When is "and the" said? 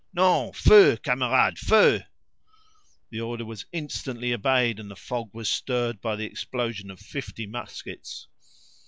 4.79-4.95